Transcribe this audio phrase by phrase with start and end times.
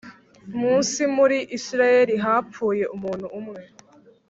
[0.59, 3.61] munsi muri Isirayeli hapfuye umuntu umwe